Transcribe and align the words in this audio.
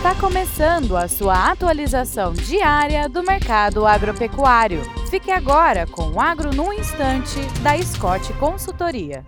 Está 0.00 0.14
começando 0.14 0.96
a 0.96 1.06
sua 1.06 1.50
atualização 1.50 2.32
diária 2.32 3.06
do 3.06 3.22
mercado 3.22 3.86
agropecuário. 3.86 4.80
Fique 5.10 5.30
agora 5.30 5.86
com 5.86 6.12
o 6.12 6.18
Agro 6.18 6.54
no 6.54 6.72
Instante, 6.72 7.38
da 7.62 7.76
Scott 7.82 8.32
Consultoria. 8.38 9.26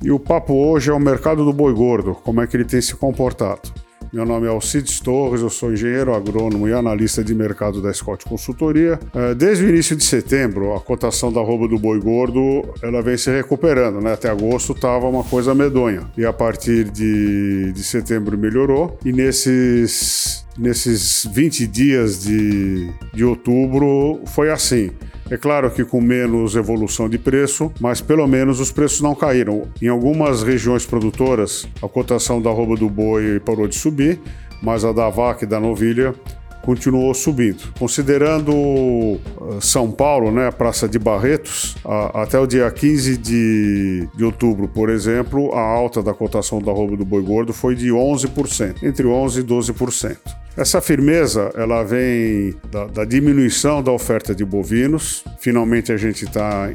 E 0.00 0.10
o 0.10 0.18
papo 0.18 0.54
hoje 0.54 0.90
é 0.90 0.94
o 0.94 0.98
mercado 0.98 1.44
do 1.44 1.52
boi 1.52 1.74
gordo, 1.74 2.14
como 2.14 2.40
é 2.40 2.46
que 2.46 2.56
ele 2.56 2.64
tem 2.64 2.80
se 2.80 2.96
comportado. 2.96 3.70
Meu 4.16 4.24
nome 4.24 4.46
é 4.46 4.48
Alcides 4.48 4.98
Torres, 4.98 5.42
eu 5.42 5.50
sou 5.50 5.74
engenheiro 5.74 6.14
agrônomo 6.14 6.66
e 6.66 6.72
analista 6.72 7.22
de 7.22 7.34
mercado 7.34 7.82
da 7.82 7.92
Scott 7.92 8.24
Consultoria. 8.24 8.98
É, 9.14 9.34
desde 9.34 9.66
o 9.66 9.68
início 9.68 9.94
de 9.94 10.02
setembro, 10.02 10.74
a 10.74 10.80
cotação 10.80 11.30
da 11.30 11.42
roupa 11.42 11.68
do 11.68 11.78
boi 11.78 12.00
gordo 12.00 12.66
ela 12.82 13.02
vem 13.02 13.18
se 13.18 13.30
recuperando, 13.30 14.00
né? 14.00 14.14
Até 14.14 14.30
agosto 14.30 14.72
estava 14.72 15.06
uma 15.06 15.22
coisa 15.22 15.54
medonha. 15.54 16.10
E 16.16 16.24
a 16.24 16.32
partir 16.32 16.84
de, 16.84 17.72
de 17.74 17.84
setembro 17.84 18.38
melhorou. 18.38 18.98
E 19.04 19.12
nesses, 19.12 20.46
nesses 20.56 21.28
20 21.30 21.66
dias 21.66 22.22
de, 22.22 22.90
de 23.12 23.22
outubro 23.22 24.22
foi 24.28 24.50
assim. 24.50 24.92
É 25.30 25.36
claro 25.36 25.70
que 25.70 25.84
com 25.84 26.00
menos 26.00 26.54
evolução 26.54 27.08
de 27.08 27.18
preço, 27.18 27.72
mas 27.80 28.00
pelo 28.00 28.26
menos 28.28 28.60
os 28.60 28.70
preços 28.70 29.00
não 29.00 29.14
caíram. 29.14 29.62
Em 29.82 29.88
algumas 29.88 30.42
regiões 30.42 30.86
produtoras, 30.86 31.66
a 31.82 31.88
cotação 31.88 32.40
da 32.40 32.50
roupa 32.50 32.76
do 32.76 32.88
boi 32.88 33.40
parou 33.40 33.66
de 33.66 33.74
subir, 33.74 34.20
mas 34.62 34.84
a 34.84 34.92
da 34.92 35.10
vaca 35.10 35.44
e 35.44 35.48
da 35.48 35.58
novilha 35.58 36.14
continuou 36.62 37.14
subindo. 37.14 37.72
Considerando 37.78 38.52
uh, 38.52 39.20
São 39.60 39.90
Paulo, 39.90 40.32
né, 40.32 40.48
a 40.48 40.52
Praça 40.52 40.88
de 40.88 40.98
Barretos, 40.98 41.76
a, 41.84 42.22
até 42.22 42.38
o 42.38 42.46
dia 42.46 42.68
15 42.68 43.16
de, 43.16 44.08
de 44.16 44.24
outubro, 44.24 44.66
por 44.66 44.90
exemplo, 44.90 45.54
a 45.54 45.60
alta 45.60 46.02
da 46.02 46.12
cotação 46.12 46.60
da 46.60 46.72
roupa 46.72 46.96
do 46.96 47.04
boi 47.04 47.22
gordo 47.22 47.52
foi 47.52 47.76
de 47.76 47.90
11%, 47.90 48.82
entre 48.82 49.06
11% 49.06 49.38
e 49.38 49.44
12%. 49.44 50.16
Essa 50.56 50.80
firmeza 50.80 51.50
ela 51.54 51.82
vem 51.82 52.54
da, 52.70 52.86
da, 52.86 53.04
diminuição 53.04 53.82
da 53.82 53.92
oferta 53.92 54.34
de 54.34 54.42
bovinos. 54.42 55.22
Finalmente 55.38 55.92
a 55.92 55.98
gente 55.98 56.24
está 56.24 56.70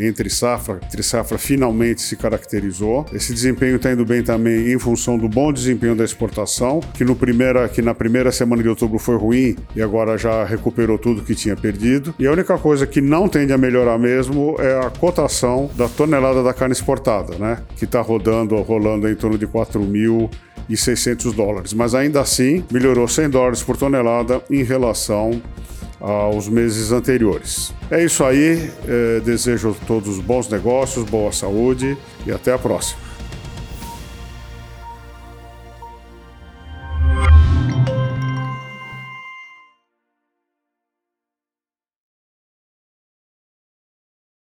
entre 0.00 0.30
safra, 0.30 0.80
entre 0.82 1.02
safra 1.02 1.36
finalmente 1.36 2.00
se 2.00 2.16
caracterizou. 2.16 3.04
Esse 3.12 3.34
desempenho 3.34 3.76
está 3.76 3.92
indo 3.92 4.06
bem 4.06 4.22
também 4.22 4.72
em 4.72 4.78
função 4.78 5.18
do 5.18 5.28
bom 5.28 5.52
desempenho 5.52 5.94
da 5.94 6.04
exportação, 6.04 6.80
que 6.94 7.04
no 7.04 7.14
primeira, 7.14 7.68
que 7.68 7.82
na 7.82 7.94
primeira 7.94 8.32
semana 8.32 8.62
de 8.62 8.68
outubro 8.70 8.98
foi 8.98 9.16
ruim 9.16 9.56
e 9.76 9.82
agora 9.82 10.16
já 10.16 10.42
recuperou 10.44 10.96
tudo 10.96 11.22
que 11.22 11.34
tinha 11.34 11.54
perdido. 11.54 12.14
E 12.18 12.26
a 12.26 12.32
única 12.32 12.56
coisa 12.56 12.86
que 12.86 13.02
não 13.02 13.28
tende 13.28 13.52
a 13.52 13.58
melhorar 13.58 13.98
mesmo 13.98 14.56
é 14.58 14.86
a 14.86 14.88
cotação 14.88 15.70
da 15.76 15.86
tonelada 15.86 16.42
da 16.42 16.54
carne 16.54 16.72
exportada, 16.72 17.36
né? 17.36 17.58
Que 17.76 17.84
está 17.84 18.00
rodando, 18.00 18.56
rolando 18.62 19.06
em 19.06 19.14
torno 19.14 19.36
de 19.36 19.46
4 19.46 19.78
mil 19.80 20.30
e 20.68 20.76
600 20.76 21.32
dólares, 21.34 21.72
mas 21.72 21.94
ainda 21.94 22.20
assim 22.20 22.64
melhorou 22.70 23.06
100 23.06 23.30
dólares 23.30 23.62
por 23.62 23.76
tonelada 23.76 24.42
em 24.50 24.62
relação 24.62 25.42
aos 26.00 26.48
meses 26.48 26.90
anteriores. 26.90 27.72
É 27.90 28.04
isso 28.04 28.24
aí, 28.24 28.70
é, 28.88 29.20
desejo 29.20 29.70
a 29.70 29.86
todos 29.86 30.18
bons 30.18 30.48
negócios, 30.48 31.08
boa 31.08 31.30
saúde 31.30 31.96
e 32.26 32.32
até 32.32 32.52
a 32.52 32.58
próxima. 32.58 33.00